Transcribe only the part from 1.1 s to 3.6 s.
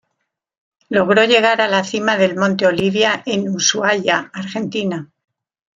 llegar a la cima del Monte Olivia, en